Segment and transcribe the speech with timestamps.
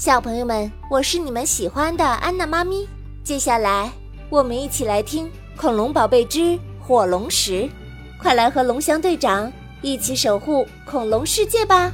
[0.00, 2.88] 小朋友们，我是你们喜欢的安娜妈咪。
[3.22, 3.92] 接下来，
[4.30, 5.26] 我们一起来听
[5.58, 7.64] 《恐龙宝贝之火龙石》，
[8.18, 9.52] 快来和龙翔队长
[9.82, 11.92] 一起守护恐龙世界吧！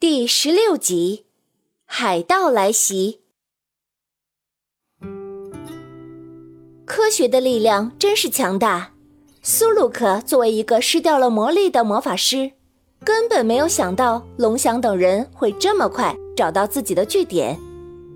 [0.00, 1.26] 第十六集，
[1.84, 3.20] 海盗来袭。
[6.84, 8.94] 科学的力量真是强大。
[9.42, 12.54] 苏鲁克作为一个失掉了魔力的魔法师。
[13.04, 17.58] 根本没有想到龙翔等人会这么快找到自己的据点，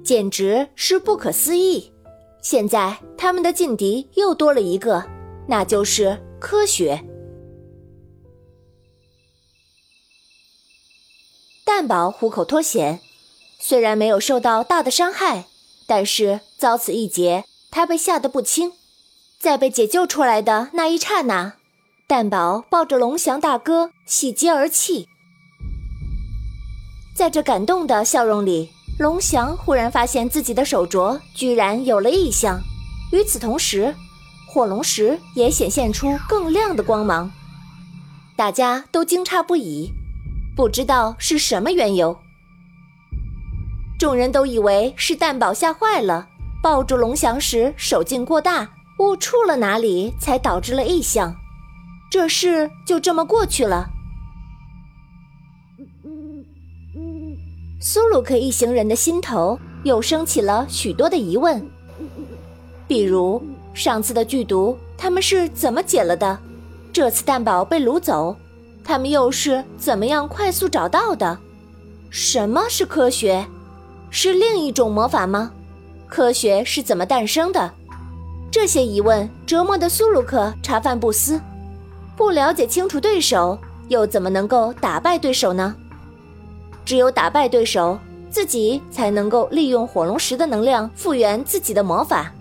[0.04, 1.92] 简直是不可思议。
[2.40, 5.04] 现在他们的劲敌又多了一个，
[5.48, 7.04] 那就是科学。
[11.64, 13.00] 蛋宝虎口脱险，
[13.58, 15.46] 虽然没有受到大的伤害，
[15.88, 18.72] 但是遭此一劫，他被吓得不轻。
[19.38, 21.56] 在被解救出来的那一刹那。
[22.08, 25.08] 蛋宝抱着龙翔大哥喜极而泣，
[27.16, 32.60] 在这感动的笑容里，龙翔忽然发现自己的手镯居然有了异象。
[33.10, 33.92] 与此同时，
[34.48, 37.28] 火龙石也显现出更亮的光芒。
[38.36, 39.92] 大家都惊诧不已，
[40.54, 42.16] 不知道是什么缘由。
[43.98, 46.28] 众人都以为是蛋宝吓坏了，
[46.62, 51.34] 抱住龙翔时手劲过大，误触了哪里，才导致了异象。
[52.10, 53.90] 这事就这么过去了。
[57.80, 61.64] 苏鲁克一行人的心头又升起了许多的疑问，
[62.88, 63.42] 比如
[63.74, 66.38] 上次的剧毒他们是怎么解了的？
[66.92, 68.34] 这次蛋宝被掳走，
[68.82, 71.38] 他们又是怎么样快速找到的？
[72.08, 73.46] 什么是科学？
[74.10, 75.52] 是另一种魔法吗？
[76.08, 77.74] 科学是怎么诞生的？
[78.50, 81.40] 这些疑问折磨的苏鲁克茶饭不思。
[82.16, 83.58] 不了解清楚对手，
[83.88, 85.76] 又怎么能够打败对手呢？
[86.84, 87.98] 只有打败对手，
[88.30, 92.32] 自己才能够利用火龙石的能量复原自己的魔法。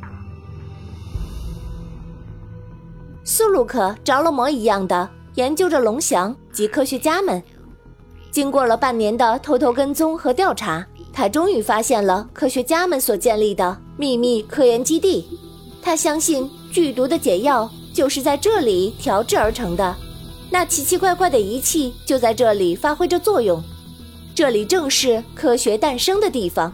[3.24, 7.42] 苏鲁克着了魔一样的研究着龙翔及科学家们。
[8.31, 15.28] 经过了半年的偷偷跟踪和调查，他终于发现了科学家们所建立的秘密科研基地。
[15.81, 17.69] 他相信剧毒的解药。
[17.95, 19.95] 就是在这里调制而成的，
[20.50, 23.63] 那奇奇怪怪的仪器就在这里发挥着作用。
[24.35, 26.73] 这里正是科学诞生的地方。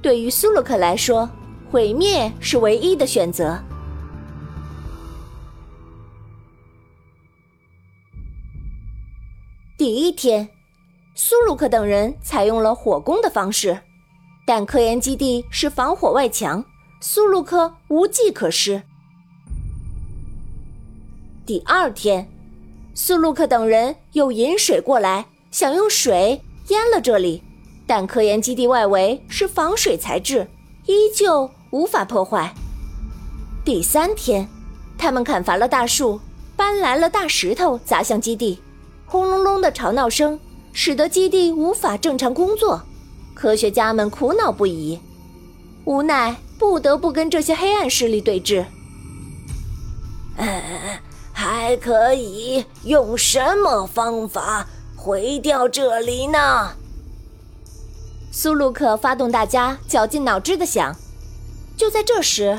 [0.00, 1.28] 对于苏鲁克来说，
[1.70, 3.58] 毁灭是唯一的选择。
[9.76, 10.48] 第一天，
[11.14, 13.78] 苏鲁克等人采用了火攻的方式，
[14.46, 16.64] 但科研基地是防火外墙，
[17.02, 18.82] 苏鲁克无计可施。
[21.46, 22.28] 第二天，
[22.92, 27.40] 苏鲁克等人又引水过来，想用水淹了这里，
[27.86, 30.48] 但科研基地外围是防水材质，
[30.86, 32.52] 依旧无法破坏。
[33.64, 34.48] 第三天，
[34.98, 36.20] 他们砍伐了大树，
[36.56, 38.58] 搬来了大石头砸向基地，
[39.04, 40.40] 轰隆隆的吵闹声
[40.72, 42.82] 使得基地无法正常工作，
[43.34, 44.98] 科学家们苦恼不已，
[45.84, 48.64] 无奈不得不跟这些黑暗势力对峙。
[51.38, 54.66] 还可以用什么方法
[54.96, 56.70] 毁掉这里呢？
[58.32, 60.96] 苏鲁克发动大家绞尽脑汁的想。
[61.76, 62.58] 就在这时，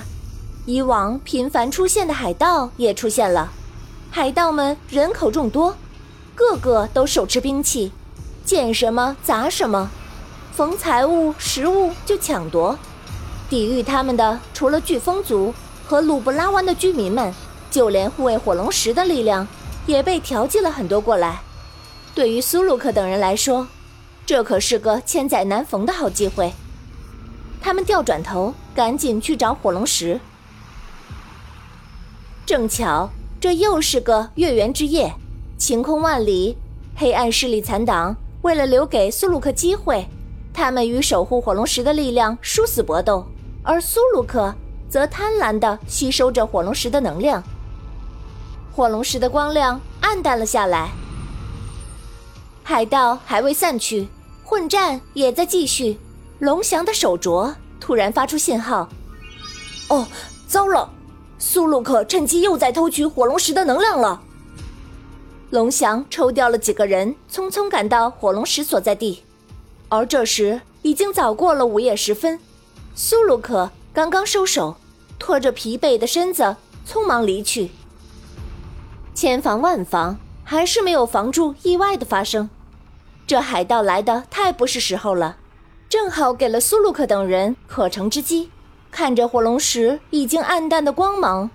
[0.68, 3.52] 以往频繁出现的海盗也出现了。
[4.12, 5.76] 海盗们人口众多，
[6.36, 7.92] 个个都手持兵器，
[8.46, 9.90] 见什么砸什么，
[10.56, 12.78] 逢财物食物就抢夺。
[13.50, 15.52] 抵御他们的，除了飓风族
[15.88, 17.34] 和鲁布拉湾的居民们。
[17.70, 19.48] 就连护卫火龙石的力量
[19.86, 21.42] 也被调剂了很多过来。
[22.16, 23.68] 对于苏鲁克等人来说，
[24.26, 26.54] 这可是个千载难逢的好机会。
[27.62, 30.20] 他们调转头，赶紧去找火龙石。
[32.46, 35.14] 正巧这又是个月圆之夜，
[35.58, 36.58] 晴空万里。
[36.96, 40.08] 黑暗势力残党为了留给苏鲁克机会，
[40.54, 43.24] 他们与守护火龙石的力量殊死搏斗，
[43.62, 44.56] 而苏鲁克
[44.90, 47.44] 则贪婪地吸收着火龙石的能量。
[48.78, 50.92] 火龙石的光亮暗淡了下来，
[52.62, 54.08] 海盗还未散去，
[54.44, 55.98] 混战也在继续。
[56.38, 58.88] 龙翔的手镯突然发出信号，
[59.90, 60.06] 哦，
[60.48, 60.92] 糟了！
[61.40, 64.22] 苏鲁克趁机又在偷取火龙石的能量了。
[65.50, 69.24] 龙翔抽调了几个人，匆匆赶到火龙石所在地，
[69.90, 72.40] 而这时已经早过了午夜时分。
[72.94, 74.76] 苏鲁克刚刚收手，
[75.18, 76.56] 拖着疲惫的身子
[76.88, 77.72] 匆忙离去。
[79.18, 82.52] 千防万防，还是没有防住意外的发生。
[83.26, 85.38] 这海盗来的太不是时候了，
[85.90, 88.52] 正好给了苏鲁克等人可乘之机。
[88.92, 91.50] 看着火龙石已经暗淡的光芒，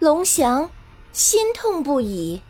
[0.00, 0.68] 龙翔
[1.14, 2.42] 心痛不已。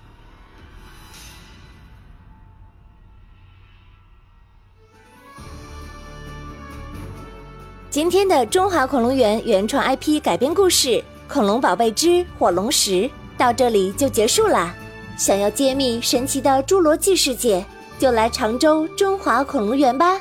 [7.88, 10.88] 今天的中华恐龙园原创 IP 改编故事
[11.28, 12.90] 《恐龙宝贝之火龙石》
[13.42, 14.72] 到这里就结束啦。
[15.18, 17.66] 想要揭秘神奇的侏罗纪世界，
[17.98, 20.16] 就来常州中华恐龙园吧。